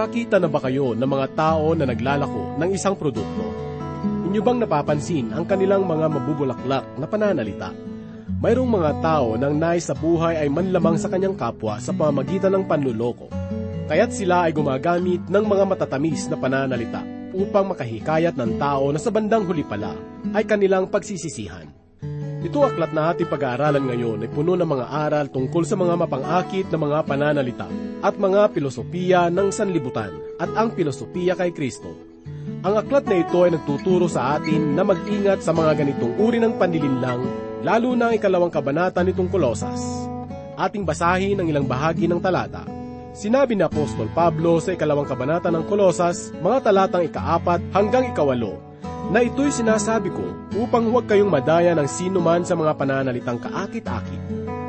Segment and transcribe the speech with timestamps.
[0.00, 3.44] Nakakita na ba kayo ng mga tao na naglalako ng isang produkto?
[4.32, 7.68] Inyo bang napapansin ang kanilang mga mabubulaklak na pananalita?
[8.40, 12.64] Mayroong mga tao nang nais sa buhay ay manlamang sa kanyang kapwa sa pamamagitan ng
[12.64, 13.28] panluloko.
[13.92, 17.04] Kaya't sila ay gumagamit ng mga matatamis na pananalita
[17.36, 19.92] upang makahikayat ng tao na sa bandang huli pala
[20.32, 21.68] ay kanilang pagsisisihan.
[22.40, 26.72] Ito aklat na ating pag-aaralan ngayon ay puno ng mga aral tungkol sa mga mapangakit
[26.72, 27.68] na mga pananalita
[28.00, 30.08] at mga filosofiya ng sanlibutan
[30.40, 31.92] at ang filosofiya kay Kristo.
[32.64, 36.56] Ang aklat na ito ay nagtuturo sa atin na mag-ingat sa mga ganitong uri ng
[36.56, 37.20] panlilinlang,
[37.60, 39.84] lalo na ang ikalawang kabanata nitong Kolosas.
[40.56, 42.64] Ating basahin ang ilang bahagi ng talata.
[43.12, 48.69] Sinabi ni Apostol Pablo sa ikalawang kabanata ng Kolosas, mga talatang ikaapat hanggang ikawalo,
[49.08, 50.22] na ito'y sinasabi ko
[50.60, 54.20] upang huwag kayong madaya ng sino man sa mga pananalitang kaakit-akit.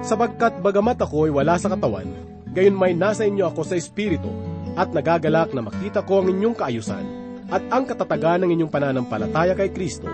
[0.01, 2.07] Sapagkat bagamat ako ay wala sa katawan,
[2.55, 4.31] gayon may nasa inyo ako sa espiritu,
[4.73, 7.05] at nagagalak na makita ko ang inyong kaayusan,
[7.51, 10.07] at ang katatagan ng inyong pananampalataya kay Kristo.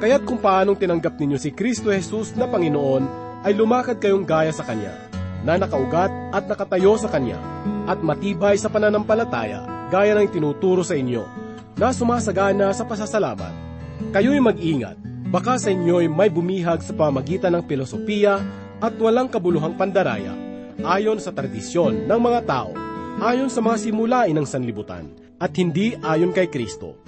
[0.00, 3.04] Kaya't kung paanong tinanggap ninyo si Kristo Jesus na Panginoon,
[3.44, 4.94] ay lumakad kayong gaya sa Kanya,
[5.44, 7.36] na nakaugat at nakatayo sa Kanya,
[7.84, 11.39] at matibay sa pananampalataya, gaya ng tinuturo sa inyo,
[11.80, 13.56] na sumasagana sa pasasalamat.
[14.12, 15.00] Kayo'y mag-ingat,
[15.32, 18.36] baka sa inyo'y may bumihag sa pamagitan ng filosofiya
[18.84, 20.36] at walang kabuluhang pandaraya,
[20.84, 22.76] ayon sa tradisyon ng mga tao,
[23.24, 25.08] ayon sa mga simulain ng sanlibutan,
[25.40, 27.00] at hindi ayon kay Kristo.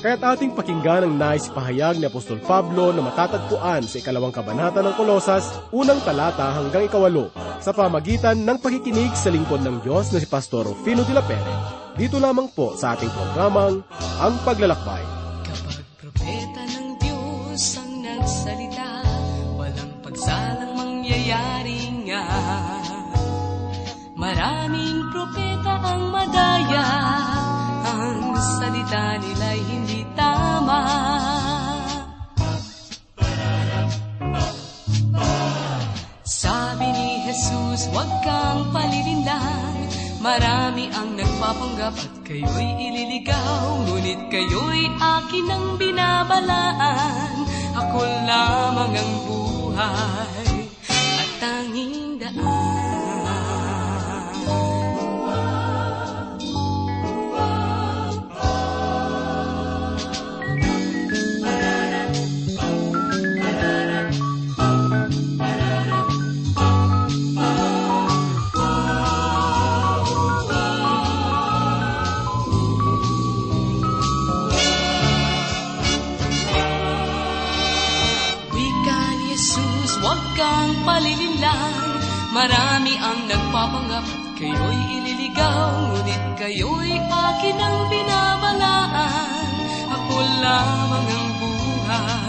[0.00, 4.96] Kaya't ating pakinggan ang nais pahayag ni Apostol Pablo na matatagpuan sa ikalawang kabanata ng
[4.96, 7.28] Kolosas, unang talata hanggang ikawalo,
[7.60, 11.83] sa pamagitan ng pakikinig sa lingkod ng Diyos na si Pastor Rufino de la Pere
[11.94, 13.82] dito lamang po sa ating programang
[14.18, 15.02] Ang Paglalakbay.
[15.46, 18.90] Kapag propeta ng Diyos ang nagsalita,
[19.54, 21.78] walang pagsalang mangyayari
[22.10, 22.26] nga.
[24.18, 26.86] Maraming propeta ang madaya,
[27.86, 30.80] ang salita nila'y hindi tama.
[36.24, 39.83] Sabi ni Jesus, huwag kang palilinlang,
[40.24, 47.44] Marami ang nagpapanggap at kayo'y ililigaw Ngunit kayo'y akin ang binabalaan.
[47.76, 50.64] Ako lamang ang buhay
[50.96, 52.73] at tanging daan
[80.84, 81.98] palilinlang
[82.30, 84.06] Marami ang nagpapanggap
[84.36, 85.72] Kayo'y ililigaw
[86.04, 86.94] Ngunit kayo'y
[87.44, 89.52] akin ang binabalaan.
[89.92, 92.23] Ako lamang ang buhay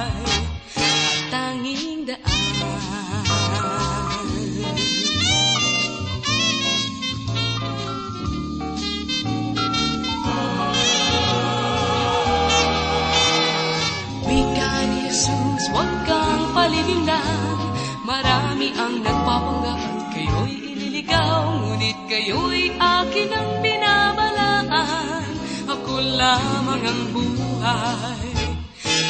[22.05, 25.25] kayo'y akin ang binabalaan
[25.65, 28.29] Ako lamang ang buhay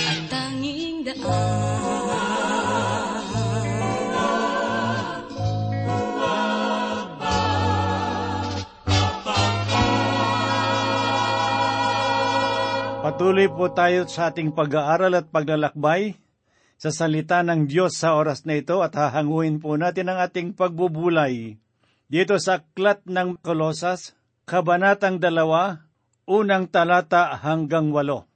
[0.10, 1.76] At tanging daan
[13.06, 16.18] Patuloy po tayo sa ating pag-aaral at paglalakbay
[16.76, 21.56] sa salita ng Diyos sa oras na ito at hahanguin po natin ang ating pagbubulay.
[22.06, 24.14] Dito sa Aklat ng Kolosas,
[24.46, 25.90] Kabanatang dalawa,
[26.30, 28.30] unang talata hanggang walo.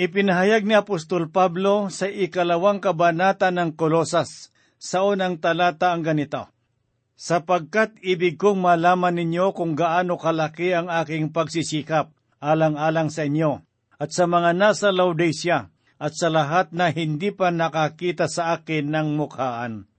[0.00, 4.48] Ipinahayag ni Apostol Pablo sa ikalawang kabanata ng Kolosas
[4.80, 6.48] sa unang talata ang ganito.
[7.12, 12.08] Sapagkat ibig kong malaman ninyo kung gaano kalaki ang aking pagsisikap
[12.40, 13.60] alang-alang sa inyo
[14.00, 15.68] at sa mga nasa Laodicea
[16.00, 19.92] at sa lahat na hindi pa nakakita sa akin ng mukhaan.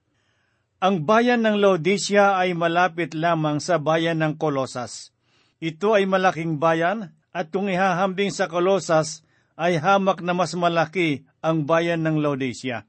[0.83, 5.15] Ang bayan ng Laodicea ay malapit lamang sa bayan ng Kolosas.
[5.63, 9.23] Ito ay malaking bayan at kung ihahambing sa Kolosas
[9.55, 12.83] ay hamak na mas malaki ang bayan ng Laodicea.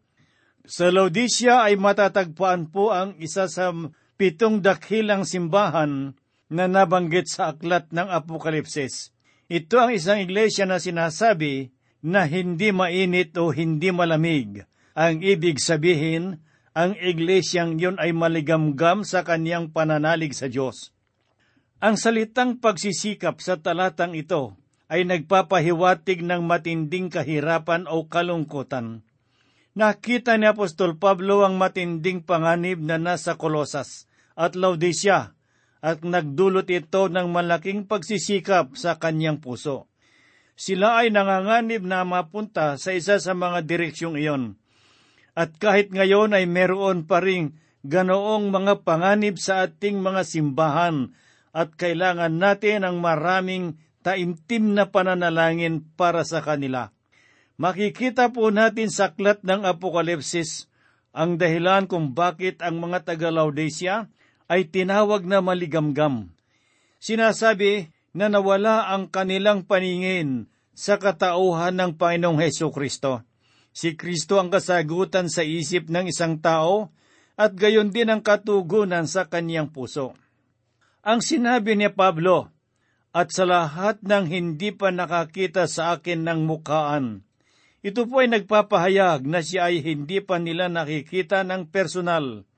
[0.67, 3.71] Sa Laodicea ay matatagpuan po ang isa sa
[4.19, 6.19] pitong dakilang simbahan
[6.51, 9.15] na nabanggit sa aklat ng Apokalipsis.
[9.47, 11.71] Ito ang isang iglesia na sinasabi
[12.03, 14.67] na hindi mainit o hindi malamig.
[14.99, 16.43] Ang ibig sabihin,
[16.77, 20.93] ang iglesyang yun ay maligamgam sa kanyang pananalig sa Diyos.
[21.81, 24.61] Ang salitang pagsisikap sa talatang ito
[24.93, 29.01] ay nagpapahiwatig ng matinding kahirapan o kalungkutan.
[29.73, 34.05] Nakita ni Apostol Pablo ang matinding panganib na nasa Kolosas
[34.37, 35.33] at Laodicea
[35.81, 39.89] at nagdulot ito ng malaking pagsisikap sa kanyang puso.
[40.57, 44.57] Sila ay nanganganib na mapunta sa isa sa mga direksyong iyon.
[45.37, 47.53] At kahit ngayon ay meron pa ring
[47.85, 51.13] ganoong mga panganib sa ating mga simbahan
[51.53, 56.89] at kailangan natin ang maraming taimtim na pananalangin para sa kanila.
[57.61, 60.73] Makikita po natin sa aklat ng Apokalipsis
[61.13, 64.09] ang dahilan kung bakit ang mga taga-Laodicea
[64.47, 66.33] ay tinawag na maligamgam.
[67.03, 73.26] Sinasabi na nawala ang kanilang paningin sa katauhan ng Panginoong Heso Kristo.
[73.77, 76.97] Si Kristo ang kasagutan sa isip ng isang tao
[77.37, 80.17] at gayon din ang katugunan sa kanyang puso.
[81.05, 82.49] Ang sinabi ni Pablo,
[83.13, 87.21] at sa lahat ng hindi pa nakakita sa akin ng mukaan,
[87.85, 92.49] ito po ay nagpapahayag na siya ay hindi pa nila nakikita ng personal.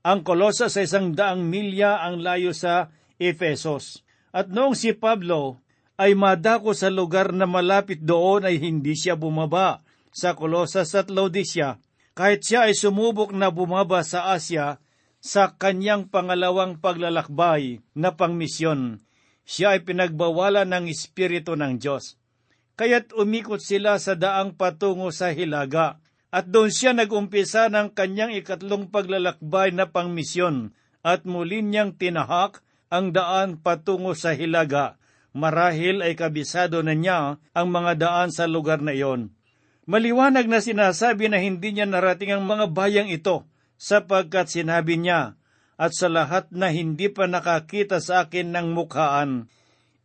[0.00, 2.88] Ang kolosa sa isang daang milya ang layo sa
[3.20, 4.00] Efesos.
[4.32, 5.60] At noong si Pablo
[6.00, 9.83] ay madako sa lugar na malapit doon ay hindi siya bumaba
[10.14, 11.82] sa Colosas at Laodicea,
[12.14, 14.78] kahit siya ay sumubok na bumaba sa Asya
[15.18, 19.02] sa kanyang pangalawang paglalakbay na pangmisyon.
[19.42, 22.14] Siya ay pinagbawalan ng Espiritu ng Diyos.
[22.78, 25.98] Kaya't umikot sila sa daang patungo sa Hilaga,
[26.34, 33.10] at doon siya nagumpisa ng kanyang ikatlong paglalakbay na pangmisyon, at muli niyang tinahak ang
[33.10, 34.98] daan patungo sa Hilaga.
[35.34, 39.34] Marahil ay kabisado na niya ang mga daan sa lugar na iyon.
[39.84, 43.44] Maliwanag na sinasabi na hindi niya narating ang mga bayang ito
[43.76, 45.36] sapagkat sinabi niya,
[45.74, 49.50] at sa lahat na hindi pa nakakita sa akin ng mukhaan.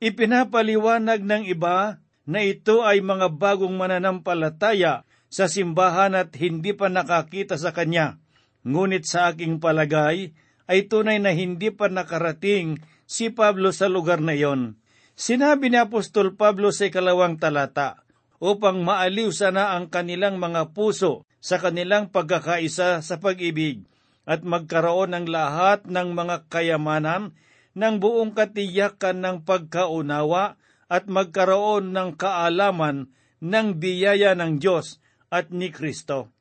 [0.01, 7.55] Ipinapaliwanag ng iba na ito ay mga bagong mananampalataya sa simbahan at hindi pa nakakita
[7.55, 8.17] sa kanya.
[8.65, 10.33] Ngunit sa aking palagay,
[10.69, 14.77] ay tunay na hindi pa nakarating si Pablo sa lugar na iyon.
[15.17, 18.05] Sinabi ni Apostol Pablo sa ikalawang talata,
[18.39, 23.87] upang maaliw sana ang kanilang mga puso sa kanilang pagkakaisa sa pag-ibig
[24.23, 27.35] at magkaroon ng lahat ng mga kayamanan
[27.75, 30.59] ng buong katiyakan ng pagkaunawa
[30.89, 34.99] at magkaroon ng kaalaman ng biyaya ng Diyos
[35.31, 36.33] at ni Kristo.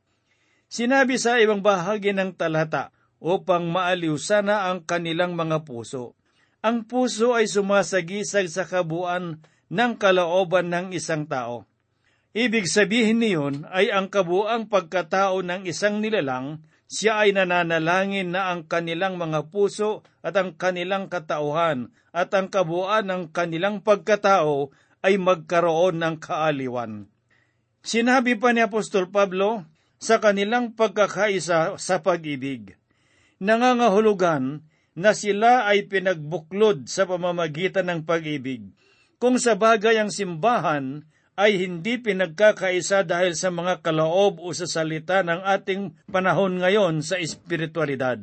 [0.69, 6.15] Sinabi sa ibang bahagi ng talata, upang maaliw sana ang kanilang mga puso.
[6.63, 11.67] Ang puso ay sumasagisag sa kabuuan ng kalooban ng isang tao.
[12.37, 18.65] Ibig sabihin niyon ay ang kabuang pagkatao ng isang nilalang, siya ay nananalangin na ang
[18.65, 24.73] kanilang mga puso at ang kanilang katauhan at ang kabuuan ng kanilang pagkatao
[25.05, 27.09] ay magkaroon ng kaaliwan.
[27.85, 29.65] Sinabi pa ni Apostol Pablo
[30.01, 32.79] sa kanilang pagkakaisa sa pag-ibig
[33.39, 34.67] nangangahulugan
[34.99, 38.75] na sila ay pinagbuklod sa pamamagitan ng pag-ibig.
[39.19, 41.07] Kung sa bagay ang simbahan
[41.39, 47.15] ay hindi pinagkakaisa dahil sa mga kaloob o sa salita ng ating panahon ngayon sa
[47.23, 48.19] espiritualidad.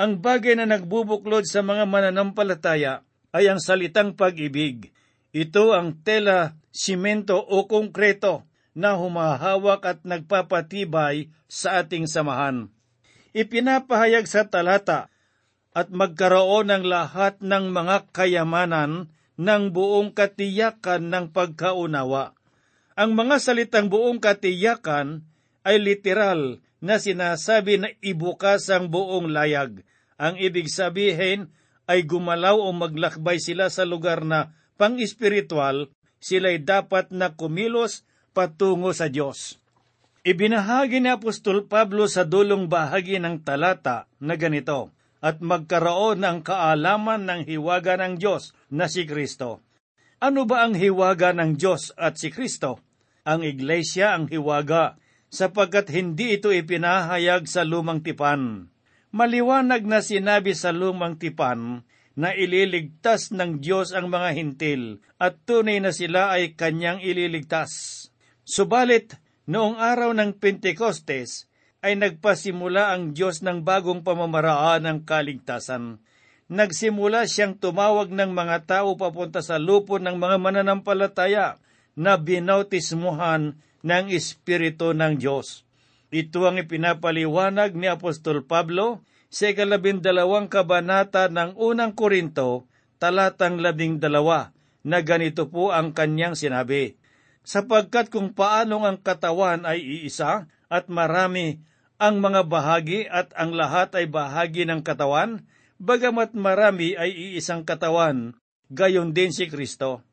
[0.00, 3.04] Ang bagay na nagbubuklod sa mga mananampalataya
[3.36, 4.88] ay ang salitang pag-ibig.
[5.36, 12.72] Ito ang tela, simento o konkreto na humahawak at nagpapatibay sa ating samahan
[13.32, 15.10] ipinapahayag sa talata
[15.70, 22.34] at magkaroon ng lahat ng mga kayamanan ng buong katiyakan ng pagkaunawa.
[23.00, 25.24] Ang mga salitang buong katiyakan
[25.64, 29.80] ay literal na sinasabi na ibukas ang buong layag.
[30.20, 31.48] Ang ibig sabihin
[31.88, 35.88] ay gumalaw o maglakbay sila sa lugar na pang-espiritual,
[36.20, 38.04] sila'y dapat na kumilos
[38.36, 39.56] patungo sa Diyos.
[40.20, 44.92] Ibinahagi ni Apostol Pablo sa dulong bahagi ng talata na ganito,
[45.24, 49.64] at magkaroon ng kaalaman ng hiwaga ng Diyos na si Kristo.
[50.20, 52.89] Ano ba ang hiwaga ng Diyos at si Kristo?
[53.26, 54.96] Ang iglesia ang hiwaga,
[55.30, 58.72] sapagkat hindi ito ipinahayag sa lumang tipan.
[59.10, 64.82] Maliwanag na sinabi sa lumang tipan na ililigtas ng Diyos ang mga hintil
[65.18, 67.70] at tunay na sila ay kanyang ililigtas.
[68.42, 69.18] Subalit,
[69.50, 71.50] Noong araw ng Pentecostes
[71.82, 75.98] ay nagpasimula ang Diyos ng bagong pamamaraan ng kaligtasan.
[76.46, 81.58] Nagsimula siyang tumawag ng mga tao papunta sa lupo ng mga mananampalataya
[81.98, 85.64] na binautismuhan ng Espiritu ng Diyos.
[86.10, 92.66] Ito ang ipinapaliwanag ni Apostol Pablo sa ikalabindalawang kabanata ng unang Korinto,
[92.98, 94.50] talatang labing dalawa,
[94.82, 96.98] na ganito po ang kanyang sinabi,
[97.46, 101.62] Sapagkat kung paanong ang katawan ay iisa at marami
[101.96, 105.46] ang mga bahagi at ang lahat ay bahagi ng katawan,
[105.80, 108.36] bagamat marami ay iisang katawan,
[108.68, 110.04] gayon din si Kristo.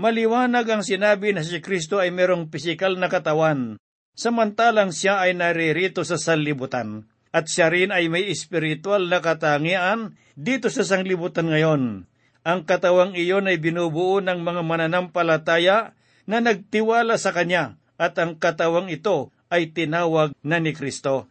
[0.00, 3.76] Maliwanag ang sinabi na si Kristo ay merong pisikal na katawan,
[4.16, 10.72] samantalang siya ay naririto sa sanlibutan, at siya rin ay may espiritual na katangian dito
[10.72, 12.08] sa sanglibutan ngayon.
[12.42, 15.92] Ang katawang iyon ay binubuo ng mga mananampalataya
[16.24, 21.28] na nagtiwala sa Kanya, at ang katawang ito ay tinawag na ni Kristo.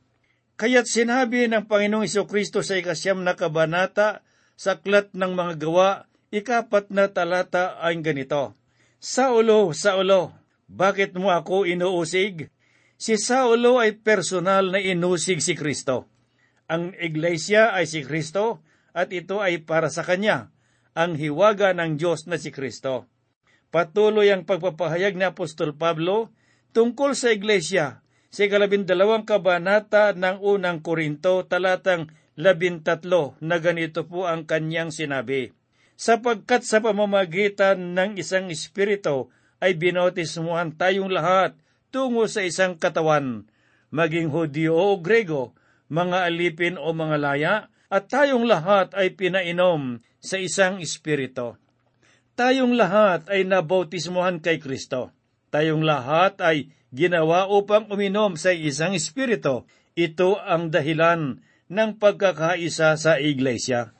[0.62, 4.22] Kaya't sinabi ng Panginoong Kristo sa ikasyam na kabanata
[4.54, 8.56] sa aklat ng mga gawa, ikapat na talata ay ganito,
[8.98, 10.32] Saulo, Saulo,
[10.72, 12.48] bakit mo ako inuusig?
[12.96, 16.08] Si Saulo ay personal na inusig si Kristo.
[16.72, 18.64] Ang iglesia ay si Kristo
[18.96, 20.54] at ito ay para sa Kanya,
[20.96, 23.12] ang hiwaga ng Diyos na si Kristo.
[23.72, 26.32] Patuloy ang pagpapahayag ni Apostol Pablo
[26.72, 34.48] tungkol sa iglesia sa ikalabindalawang kabanata ng unang Korinto talatang labintatlo na ganito po ang
[34.48, 35.52] kanyang sinabi.
[36.02, 39.30] Sapagkat sa pamamagitan ng isang espiritu
[39.62, 41.54] ay binotismuhan tayong lahat
[41.94, 43.46] tungo sa isang katawan,
[43.94, 45.54] maging Hudyo o Grego,
[45.94, 47.56] mga alipin o mga laya,
[47.94, 51.54] at tayong lahat ay pinainom sa isang espiritu.
[52.34, 55.14] Tayong lahat ay nabautismuhan kay Kristo.
[55.54, 59.70] Tayong lahat ay ginawa upang uminom sa isang espiritu.
[59.94, 63.94] Ito ang dahilan ng pagkakaisa sa iglesia.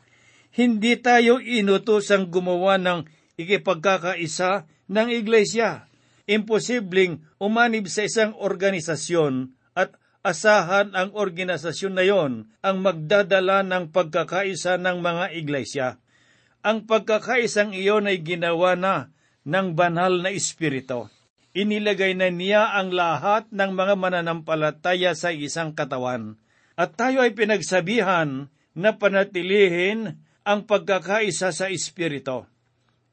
[0.52, 3.08] Hindi tayo inutosang gumawa ng
[3.40, 5.88] ikipagkakaisa ng iglesia.
[6.28, 12.32] Imposibleng umanib sa isang organisasyon at asahan ang organisasyon na yon
[12.62, 15.88] ang magdadala ng pagkakaisa ng mga iglesia.
[16.62, 19.10] Ang pagkakaisang iyon ay ginawa na
[19.48, 21.10] ng banal na espiritu
[21.52, 26.40] inilagay na niya ang lahat ng mga mananampalataya sa isang katawan.
[26.80, 32.46] At tayo ay pinagsabihan na panatilihin ang pagkakaisa sa Espiritu.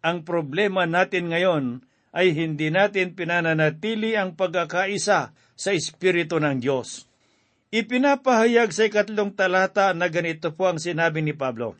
[0.01, 1.85] Ang problema natin ngayon
[2.17, 7.05] ay hindi natin pinananatili ang pagkakaisa sa Espiritu ng Diyos.
[7.69, 11.77] Ipinapahayag sa ikatlong talata na ganito po ang sinabi ni Pablo,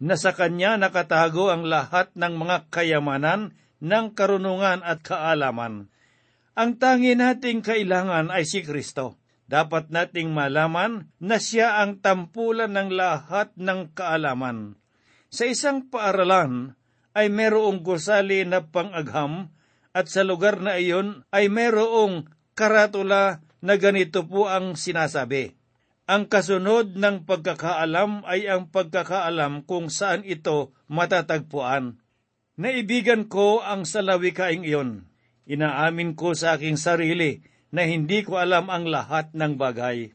[0.00, 3.52] na sa kanya nakatago ang lahat ng mga kayamanan
[3.84, 5.92] ng karunungan at kaalaman.
[6.56, 9.21] Ang tangi nating kailangan ay si Kristo.
[9.52, 14.80] Dapat nating malaman na siya ang tampulan ng lahat ng kaalaman.
[15.28, 16.72] Sa isang paaralan
[17.12, 19.52] ay merong gusali na pangagham
[19.92, 25.52] at sa lugar na iyon ay merong karatula na ganito po ang sinasabi.
[26.08, 32.00] Ang kasunod ng pagkakaalam ay ang pagkakaalam kung saan ito matatagpuan.
[32.56, 35.12] Naibigan ko ang salawikaing iyon.
[35.44, 40.12] Inaamin ko sa aking sarili na hindi ko alam ang lahat ng bagay.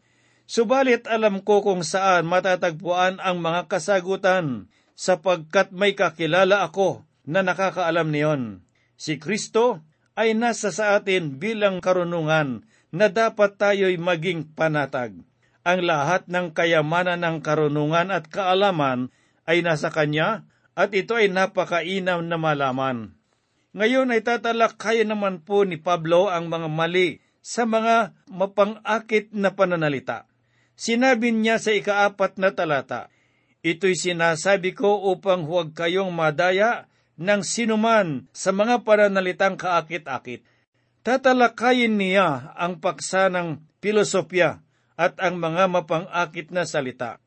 [0.48, 8.08] Subalit alam ko kung saan matatagpuan ang mga kasagutan sapagkat may kakilala ako na nakakaalam
[8.08, 8.64] niyon.
[8.96, 9.84] Si Kristo
[10.16, 12.64] ay nasa sa atin bilang karunungan
[12.96, 15.20] na dapat tayo'y maging panatag.
[15.68, 19.12] Ang lahat ng kayamanan ng karunungan at kaalaman
[19.44, 20.48] ay nasa Kanya
[20.80, 23.20] at ito ay napakainaw na malaman.
[23.76, 30.28] Ngayon ay tatalakayan naman po ni Pablo ang mga mali sa mga mapangakit na pananalita.
[30.76, 33.08] Sinabi niya sa ikaapat na talata,
[33.64, 40.44] Ito'y sinasabi ko upang huwag kayong madaya ng sinuman sa mga pananalitang kaakit-akit.
[41.08, 44.60] Tatalakayin niya ang paksa ng filosofya
[45.00, 47.24] at ang mga mapangakit na salita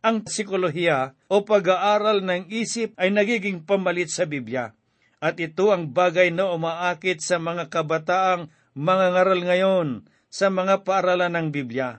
[0.00, 4.72] ang psikolohiya o pag-aaral ng isip ay nagiging pamalit sa Biblia.
[5.20, 9.88] At ito ang bagay na umaakit sa mga kabataang mga ngaral ngayon
[10.30, 11.98] sa mga paaralan ng Biblia.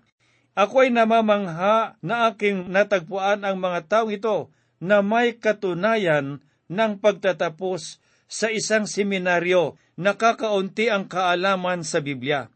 [0.55, 4.51] Ako ay namamangha na aking natagpuan ang mga taong ito
[4.83, 7.99] na may katunayan ng pagtatapos
[8.31, 12.47] sa isang seminaryo na kakaunti ang kaalaman sa Biblia.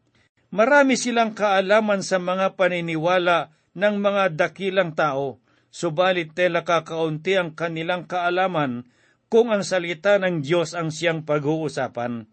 [0.52, 5.36] Marami silang kaalaman sa mga paniniwala ng mga dakilang tao,
[5.68, 8.88] subalit tela kakaunti ang kanilang kaalaman
[9.28, 12.24] kung ang salita ng Diyos ang siyang pag-uusapan.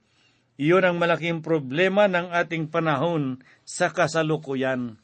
[0.62, 5.02] Iyon ang malaking problema ng ating panahon sa kasalukuyan.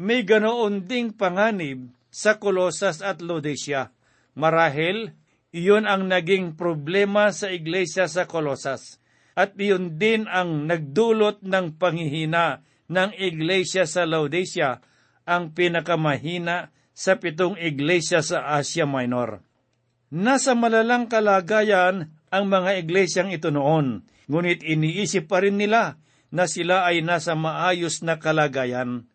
[0.00, 3.94] May ganoon ding panganib sa Kolosas at Laodicea.
[4.34, 5.14] Marahil,
[5.54, 8.98] iyon ang naging problema sa iglesia sa Kolosas.
[9.38, 14.82] At iyon din ang nagdulot ng panghihina ng iglesia sa Laodicea
[15.22, 19.46] ang pinakamahina sa pitong iglesia sa Asia Minor.
[20.10, 25.98] Nasa malalang kalagayan ang mga iglesyang ito noon, ngunit iniisip pa rin nila
[26.30, 29.10] na sila ay nasa maayos na kalagayan.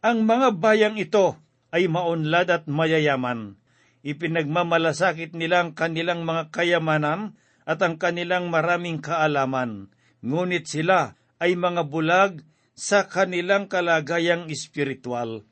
[0.00, 1.34] Ang mga bayang ito
[1.74, 3.58] ay maunlad at mayayaman.
[4.06, 7.36] Ipinagmamalasakit nila ang kanilang mga kayamanan
[7.68, 9.92] at ang kanilang maraming kaalaman,
[10.24, 12.40] ngunit sila ay mga bulag
[12.72, 15.44] sa kanilang kalagayang espiritual.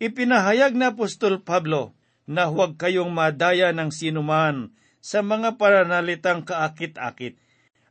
[0.00, 1.92] Ipinahayag na Apostol Pablo
[2.24, 4.72] na huwag kayong madaya ng sinuman
[5.04, 7.38] sa mga pananalitang kaakit-akit.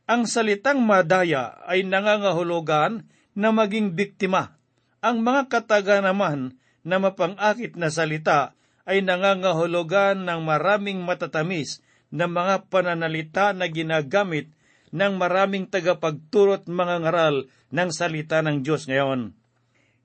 [0.06, 4.54] Ang salitang madaya ay nangangahulugan na maging biktima.
[5.02, 6.54] Ang mga kataga naman
[6.86, 8.54] na mapangakit na salita
[8.86, 11.82] ay nangangahulugan ng maraming matatamis
[12.14, 14.46] na mga pananalita na ginagamit
[14.94, 19.34] ng maraming tagapagturot mga ngaral ng salita ng Diyos ngayon.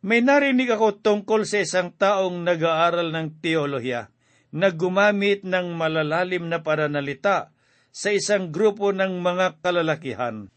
[0.01, 4.10] May narinig ako tungkol sa isang taong nag-aaral ng teolohiya
[4.50, 7.53] na gumamit ng malalalim na pananalita
[7.91, 10.48] sa isang grupo ng mga kalalakihan.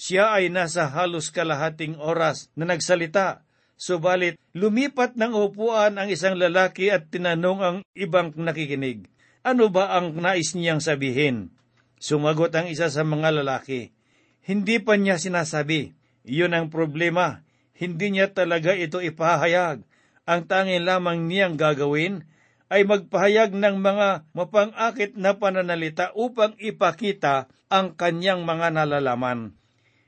[0.00, 3.44] Siya ay nasa halos kalahating oras na nagsalita
[3.80, 9.08] Subalit, lumipat ng upuan ang isang lalaki at tinanong ang ibang nakikinig,
[9.40, 11.48] ano ba ang nais niyang sabihin?
[11.96, 13.96] Sumagot ang isa sa mga lalaki,
[14.44, 15.96] hindi pa niya sinasabi.
[16.28, 17.40] Iyon ang problema.
[17.72, 19.80] Hindi niya talaga ito ipahayag.
[20.28, 22.28] Ang tanging lamang niyang gagawin
[22.70, 29.58] ay magpahayag ng mga mapangakit na pananalita upang ipakita ang kanyang mga nalalaman.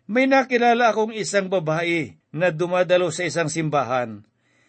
[0.07, 4.23] May nakilala akong isang babae na dumadalo sa isang simbahan.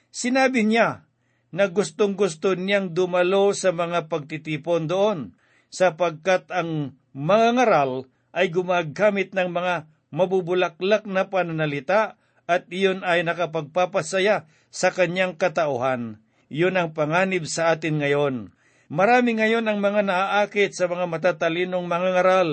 [0.10, 1.06] Sinabi niya
[1.54, 5.38] na gustong-gusto niyang dumalo sa mga pagtitipon doon
[5.70, 12.18] sapagkat ang mga ngaral ay gumagamit ng mga mabubulaklak na pananalita
[12.50, 16.23] at iyon ay nakapagpapasaya sa kanyang katauhan.
[16.52, 18.52] Iyon ang panganib sa atin ngayon.
[18.92, 22.50] Marami ngayon ang mga naaakit sa mga matatalinong mga ngaral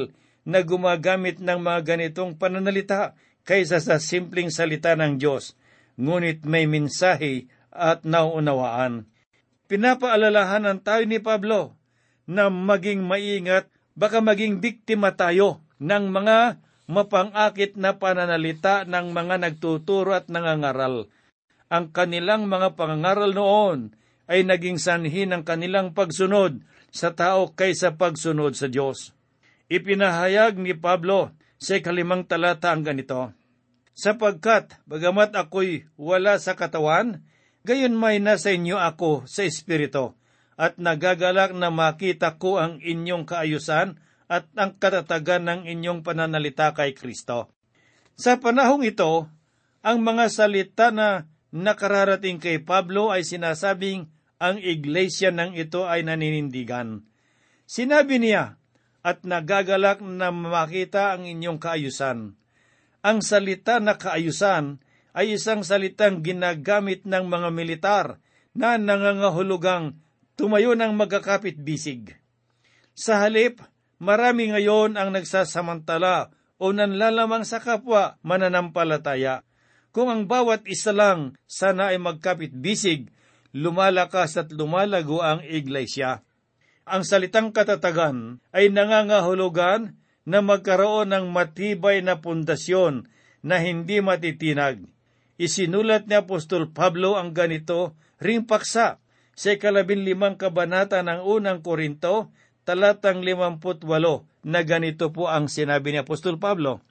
[0.46, 5.58] na gumagamit ng mga ganitong pananalita kaysa sa simpleng salita ng Diyos,
[6.00, 9.06] ngunit may mensahe at nauunawaan.
[9.70, 11.78] Pinapaalalahanan tayo ni Pablo
[12.26, 20.14] na maging maingat, baka maging biktima tayo ng mga mapangakit na pananalita ng mga nagtuturo
[20.18, 21.06] at nangangaral.
[21.70, 23.94] Ang kanilang mga pangangaral noon
[24.26, 29.14] ay naging sanhi ng kanilang pagsunod sa tao kaysa pagsunod sa Diyos.
[29.70, 31.30] Ipinahayag ni Pablo
[31.62, 33.30] sa ikalimang talata ang ganito,
[33.94, 37.22] Sapagkat, bagamat ako'y wala sa katawan,
[37.62, 40.16] gayon may nasa inyo ako sa Espiritu,
[40.58, 46.96] at nagagalak na makita ko ang inyong kaayusan at ang katatagan ng inyong pananalita kay
[46.96, 47.52] Kristo.
[48.16, 49.28] Sa panahong ito,
[49.84, 54.10] ang mga salita na nakararating kay Pablo ay sinasabing
[54.40, 57.04] ang iglesia ng ito ay naninindigan.
[57.68, 58.60] Sinabi niya,
[59.00, 62.36] at nagagalak na makita ang inyong kaayusan.
[63.00, 64.84] Ang salita na kaayusan
[65.16, 68.06] ay isang salitang ginagamit ng mga militar
[68.52, 69.96] na nangangahulugang
[70.36, 72.12] tumayo ng magkakapit bisig.
[72.92, 73.64] Sa halip,
[73.96, 79.40] marami ngayon ang nagsasamantala o nanlalamang sa kapwa mananampalataya.
[79.90, 83.10] Kung ang bawat isa lang sana ay magkapit bisig,
[83.50, 86.22] lumalakas at lumalago ang iglesia
[86.90, 89.94] ang salitang katatagan ay nangangahulugan
[90.26, 93.06] na magkaroon ng matibay na pundasyon
[93.46, 94.84] na hindi matitinag.
[95.40, 99.00] Isinulat ni Apostol Pablo ang ganito ring paksa
[99.32, 102.28] sa ikalabing limang kabanata ng unang Korinto,
[102.68, 106.84] talatang limamput walo, na ganito po ang sinabi ni Apostol Pablo.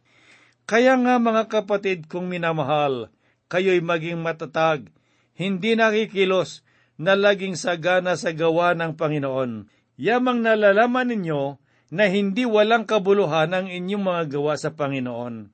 [0.69, 3.10] Kaya nga mga kapatid kong minamahal,
[3.49, 4.93] kayo'y maging matatag,
[5.34, 6.62] hindi nakikilos
[6.93, 9.65] na laging sagana sa gawa ng Panginoon
[9.97, 11.58] yamang nalalaman ninyo
[11.89, 15.49] na hindi walang kabuluhan ang inyong mga gawa sa Panginoon.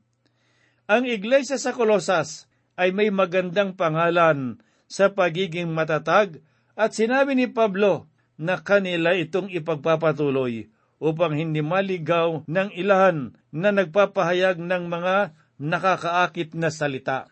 [0.85, 4.59] Ang iglesia sa Kolosas ay may magandang pangalan
[4.91, 6.43] sa pagiging matatag
[6.75, 10.67] at sinabi ni Pablo na kanila itong ipagpapatuloy
[10.99, 17.27] upang hindi maligaw ng ilan na nagpapahayag ng mga nakakaakit na salita.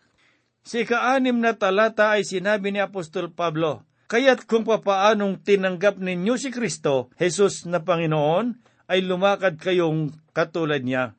[0.64, 6.52] Si kaanim na talata ay sinabi ni Apostol Pablo, Kaya't kung papaanong tinanggap ninyo si
[6.52, 8.56] Kristo, Jesus na Panginoon,
[8.88, 11.16] ay lumakad kayong katulad niya.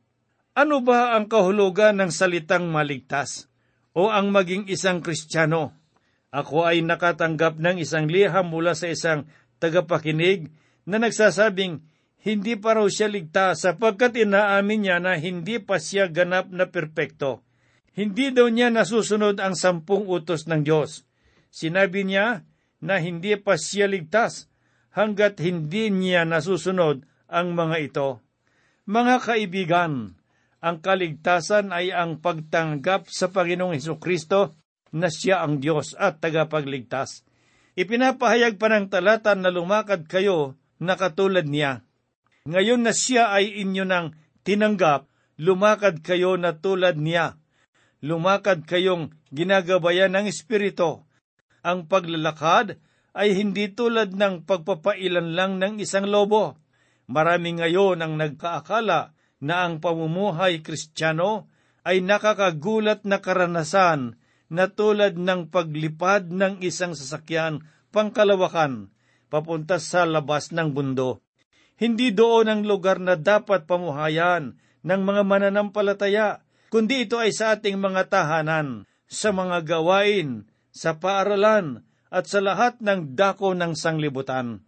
[0.55, 3.49] Ano ba ang kahulugan ng salitang maligtas
[3.91, 5.73] o ang maging isang Kristiyano?
[6.29, 9.27] Ako ay nakatanggap ng isang liham mula sa isang
[9.59, 10.51] tagapakinig
[10.85, 11.81] na nagsasabing
[12.25, 17.45] hindi pa raw siya ligtas sapagkat inaamin niya na hindi pa siya ganap na perpekto.
[17.93, 21.05] Hindi daw niya nasusunod ang sampung utos ng Diyos.
[21.53, 22.41] Sinabi niya
[22.81, 24.49] na hindi pa siya ligtas
[24.97, 28.09] hanggat hindi niya nasusunod ang mga ito.
[28.89, 30.17] Mga kaibigan,
[30.65, 34.57] ang kaligtasan ay ang pagtanggap sa Panginoong Heso Kristo
[34.89, 37.21] na siya ang Diyos at tagapagligtas.
[37.77, 41.85] Ipinapahayag pa ng talata na lumakad kayo na katulad niya.
[42.45, 44.13] Ngayon na siya ay inyo nang
[44.45, 45.09] tinanggap,
[45.41, 47.41] lumakad kayo na tulad niya.
[48.05, 51.01] Lumakad kayong ginagabayan ng Espiritu.
[51.65, 52.77] Ang paglalakad
[53.17, 56.61] ay hindi tulad ng pagpapailan lang ng isang lobo.
[57.09, 61.49] Marami ngayon ang nagkaakala na ang pamumuhay kristyano
[61.81, 64.21] ay nakakagulat na karanasan
[64.53, 68.93] na tulad ng paglipad ng isang sasakyan pangkalawakan
[69.33, 71.24] papunta sa labas ng bundo.
[71.75, 77.75] Hindi doon ang lugar na dapat pamuhayan ng mga mananampalataya, kundi ito ay sa ating
[77.75, 84.63] mga tahanan, sa mga gawain, sa paaralan, at sa lahat ng dako ng sanglibutan.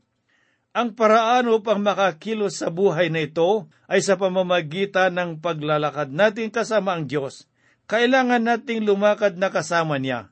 [0.75, 6.93] Ang paraan upang makakilos sa buhay na ito ay sa pamamagitan ng paglalakad natin kasama
[6.93, 7.47] ang Diyos
[7.87, 10.29] kailangan nating lumakad na kasama niya.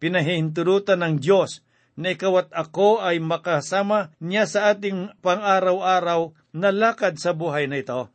[0.00, 1.60] Pinahintulutan ng Diyos
[1.96, 7.80] na ikaw at ako ay makasama niya sa ating pang-araw-araw na lakad sa buhay na
[7.80, 8.12] ito.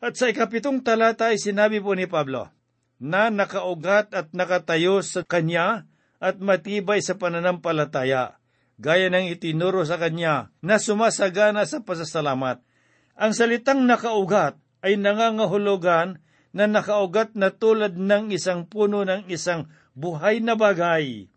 [0.00, 2.48] At sa ikapitong talata ay sinabi po ni Pablo,
[3.02, 5.90] na nakaugat at nakatayo sa kanya
[6.22, 8.38] at matibay sa pananampalataya,
[8.80, 12.62] gaya ng itinuro sa kanya na sumasagana sa pasasalamat.
[13.20, 16.20] Ang salitang nakaugat ay nangangahulugan
[16.56, 21.28] na nakaugat na tulad ng isang puno ng isang buhay na bagay,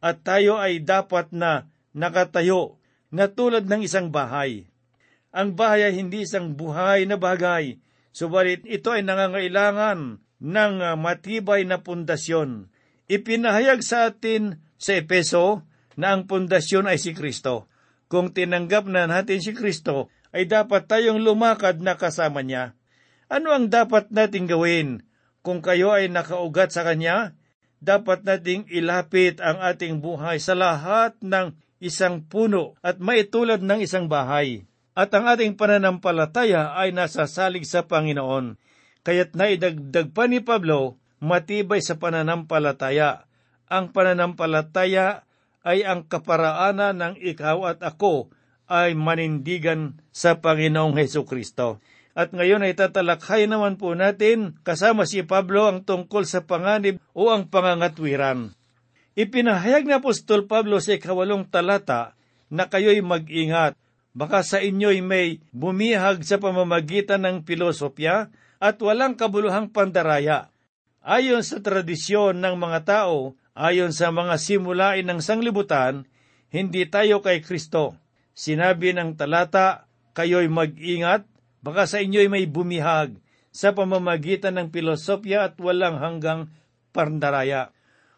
[0.00, 2.80] at tayo ay dapat na nakatayo
[3.12, 4.68] na tulad ng isang bahay.
[5.30, 7.78] Ang bahay ay hindi isang buhay na bagay,
[8.10, 12.72] subalit ito ay nangangailangan ng ah, matibay na pundasyon.
[13.06, 15.62] Ipinahayag sa atin sa Epeso
[15.94, 17.68] na ang pundasyon ay si Kristo.
[18.10, 22.74] Kung tinanggap na natin si Kristo, ay dapat tayong lumakad na kasama niya.
[23.30, 25.06] Ano ang dapat nating gawin?
[25.46, 27.38] Kung kayo ay nakaugat sa Kanya,
[27.80, 34.06] dapat nating ilapit ang ating buhay sa lahat ng isang puno at maitulad ng isang
[34.06, 34.68] bahay.
[34.92, 38.60] At ang ating pananampalataya ay nasasalig sa Panginoon.
[39.00, 43.24] Kaya't naidagdag pa ni Pablo, matibay sa pananampalataya.
[43.72, 45.24] Ang pananampalataya
[45.64, 48.28] ay ang kaparaanan ng ikaw at ako
[48.68, 51.80] ay manindigan sa Panginoong Heso Kristo.
[52.10, 57.30] At ngayon ay tatalakhay naman po natin kasama si Pablo ang tungkol sa panganib o
[57.30, 58.50] ang pangangatwiran.
[59.14, 62.18] Ipinahayag na Apostol Pablo sa ikawalong talata
[62.50, 63.78] na kayo'y mag-ingat.
[64.10, 68.26] Baka sa inyo'y may bumihag sa pamamagitan ng pilosopya
[68.58, 70.50] at walang kabuluhang pandaraya.
[71.00, 76.10] Ayon sa tradisyon ng mga tao, ayon sa mga simulain ng sanglibutan,
[76.50, 77.94] hindi tayo kay Kristo.
[78.34, 79.86] Sinabi ng talata,
[80.18, 81.22] kayo'y mag-ingat
[81.60, 83.20] Baka sa inyo'y may bumihag
[83.52, 86.48] sa pamamagitan ng pilosopya at walang hanggang
[86.94, 87.74] pandaraya.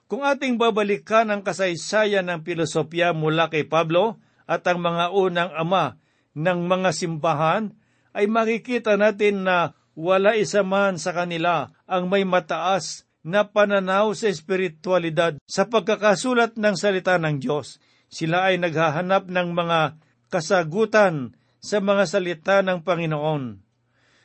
[0.06, 5.96] Kung ating babalikan ang kasaysayan ng pilosopya mula kay Pablo at ang mga unang ama
[6.36, 7.72] ng mga simbahan,
[8.12, 14.28] ay makikita natin na wala isa man sa kanila ang may mataas na pananaw sa
[14.28, 17.80] espiritualidad sa pagkakasulat ng salita ng Diyos.
[18.12, 19.96] Sila ay naghahanap ng mga
[20.28, 23.62] kasagutan sa mga salita ng Panginoon.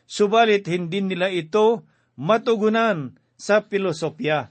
[0.09, 1.85] Subalit hindi nila ito
[2.17, 4.49] matugunan sa pilosopya.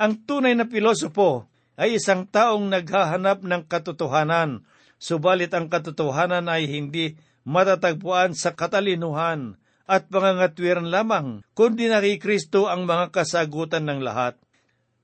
[0.00, 1.44] Ang tunay na pilosopo
[1.76, 4.64] ay isang taong naghahanap ng katotohanan,
[4.96, 12.72] subalit ang katotohanan ay hindi matatagpuan sa katalinuhan at pangangatwiran lamang, kundi na kay Kristo
[12.72, 14.36] ang mga kasagutan ng lahat.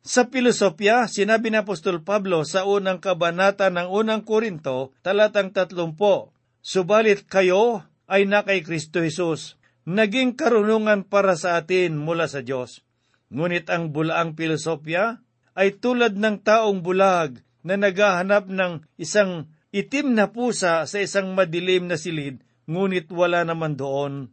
[0.04, 6.33] Sa pilosopya, sinabi ni Apostol Pablo sa unang kabanata ng unang Korinto, talatang tatlumpo,
[6.64, 12.80] Subalit kayo ay na kay Kristo Jesus, naging karunungan para sa atin mula sa Diyos.
[13.28, 15.20] Ngunit ang bulaang pilosopya
[15.52, 21.84] ay tulad ng taong bulag na naghahanap ng isang itim na pusa sa isang madilim
[21.84, 24.32] na silid, ngunit wala naman doon.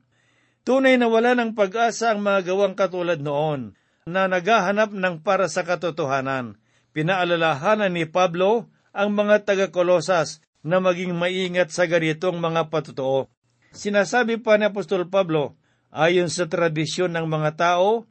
[0.63, 3.75] Tunay na wala ng pag-asa ang mga gawang katulad noon,
[4.07, 6.55] na naghahanap ng para sa katotohanan.
[6.95, 13.29] Pinaalalahanan ni Pablo ang mga taga-Kolosas na maging maingat sa ganitong mga patutuo.
[13.73, 15.57] Sinasabi pa ni Apostol Pablo,
[15.89, 18.05] ayon sa tradisyon ng mga tao,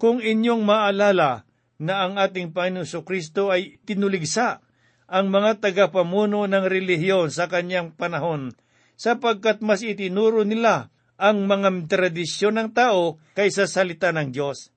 [0.00, 1.44] kung inyong maalala
[1.80, 4.64] na ang ating Panginoon Kristo ay tinuligsa
[5.10, 8.54] ang mga tagapamuno ng relihiyon sa kanyang panahon,
[8.94, 14.72] sapagkat mas itinuro nila ang mga tradisyon ng tao kaysa salita ng Diyos.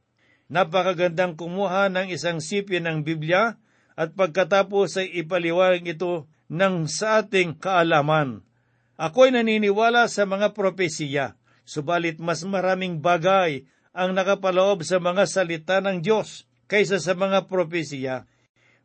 [0.51, 3.55] Napakagandang kumuha ng isang sipin ng Biblia
[3.93, 8.43] at pagkatapos ay ipaliwanag ito ng sa ating kaalaman.
[8.99, 16.01] Ako'y naniniwala sa mga propesiya, subalit mas maraming bagay ang nakapaloob sa mga salita ng
[16.01, 18.25] Diyos kaysa sa mga propesiya.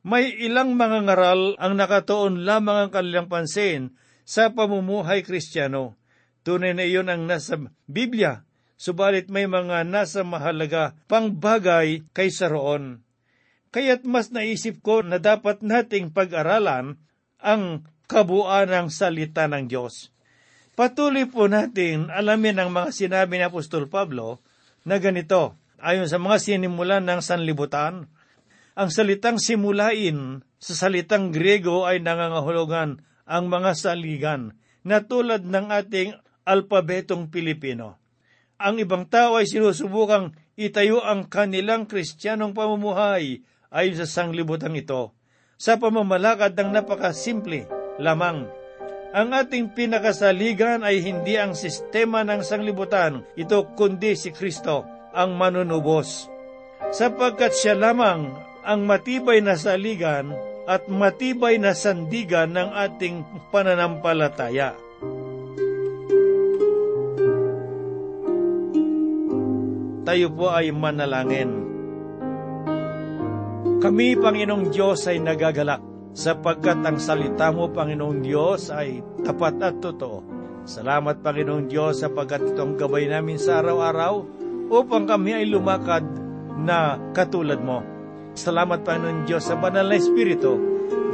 [0.04, 5.96] May ilang mga ngaral ang nakatuon lamang ang kanilang pansin sa pamumuhay kristyano.
[6.46, 8.46] Tunay na iyon ang nasa Biblia,
[8.78, 13.04] subalit may mga nasa mahalaga pang bagay kaysa roon.
[13.68, 16.96] Kaya't mas naisip ko na dapat nating pag-aralan
[17.38, 20.10] ang kabuuan ng salita ng Diyos.
[20.78, 24.38] Patuloy po natin alamin ang mga sinabi ni Apostol Pablo
[24.86, 28.06] na ganito, ayon sa mga sinimulan ng sanlibutan,
[28.78, 34.54] ang salitang simulain sa salitang Griego ay nangangahulugan ang mga saligan
[34.86, 36.14] na tulad ng ating
[36.46, 37.98] alpabetong Pilipino.
[38.58, 45.17] Ang ibang tao ay sinusubukang itayo ang kanilang kristyanong pamumuhay ayon sa sanglibutan ito
[45.58, 47.66] sa pamamalakad ng napakasimple
[47.98, 48.46] lamang.
[49.10, 56.30] Ang ating pinakasaligan ay hindi ang sistema ng sanglibutan, ito kundi si Kristo, ang manunubos.
[56.94, 58.30] Sapagkat siya lamang
[58.62, 60.30] ang matibay na saligan
[60.70, 64.78] at matibay na sandigan ng ating pananampalataya.
[70.08, 71.67] Tayo po ay manalangin.
[73.78, 75.78] Kami, Panginoong Diyos, ay nagagalak
[76.10, 80.26] sapagkat ang salita mo, Panginoong Diyos, ay tapat at totoo.
[80.66, 84.26] Salamat, Panginoong Diyos, sapagkat itong gabay namin sa araw-araw
[84.66, 86.02] upang kami ay lumakad
[86.58, 87.86] na katulad mo.
[88.34, 90.58] Salamat, Panginoong Diyos, sa banal na Espiritu.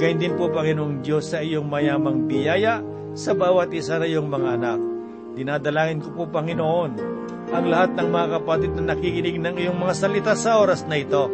[0.00, 2.80] Gayun din po, Panginoong Diyos, sa iyong mayamang biyaya
[3.12, 4.80] sa bawat isa na iyong mga anak.
[5.36, 6.96] Dinadalangin ko po, Panginoon,
[7.52, 11.28] ang lahat ng mga kapatid na nakikinig ng iyong mga salita sa oras na ito,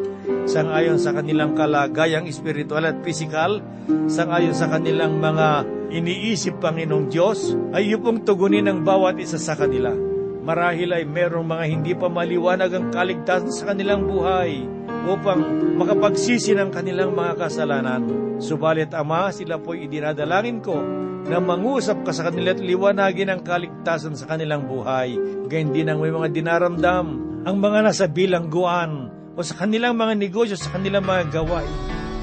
[0.49, 3.63] sangayon sa kanilang kalagayang espiritual at pisikal,
[4.11, 9.95] sangayon sa kanilang mga iniisip, Panginoong Diyos, ay iyong tugunin ang bawat isa sa kanila.
[10.41, 14.65] Marahil ay merong mga hindi pa maliwanag ang kaligtasan sa kanilang buhay
[15.05, 15.43] upang
[15.77, 18.30] makapagsisi ng kanilang mga kasalanan.
[18.41, 20.81] Subalit, Ama, sila po'y idinadalangin ko
[21.29, 25.15] na mangusap ka sa kanila at liwanagin ang kaligtasan sa kanilang buhay.
[25.47, 27.07] Gayun din ang may mga dinaramdam,
[27.45, 31.71] ang mga nasa bilangguan o sa kanilang mga negosyo, sa kanilang mga gawain.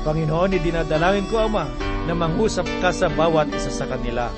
[0.02, 1.70] Panginoon, idinadalangin ko, Ama,
[2.10, 4.34] na mangusap ka sa bawat isa sa kanila.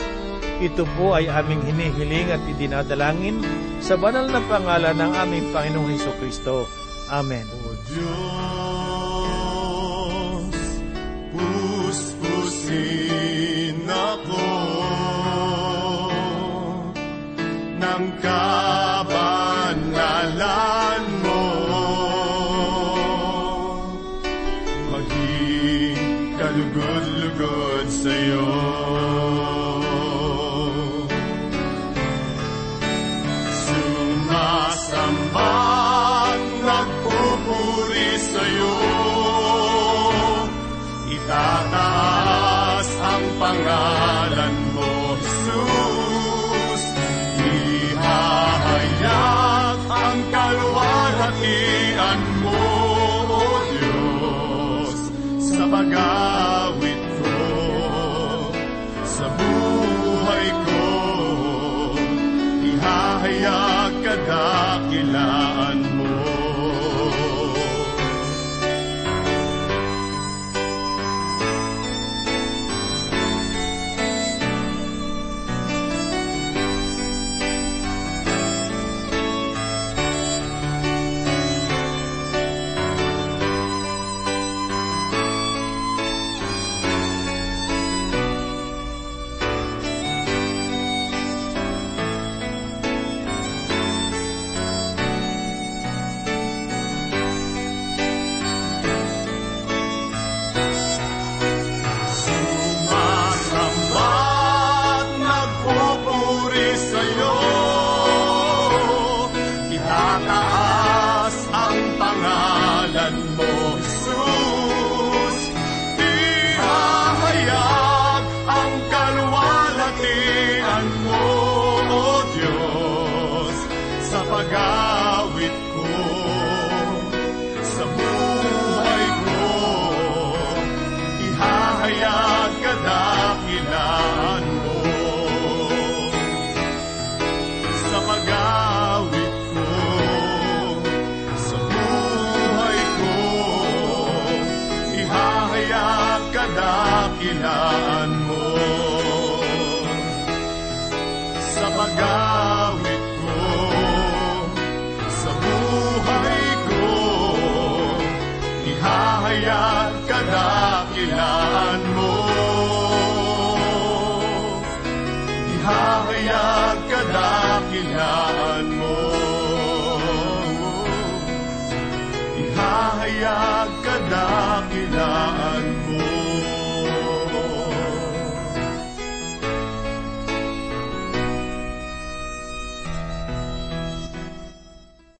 [0.60, 3.40] Ito po ay aming hinihiling at idinadalangin
[3.80, 6.68] sa banal na pangalan ng aming Panginoong Heso Kristo.
[7.08, 7.48] Amen.
[7.64, 8.99] O Diyos,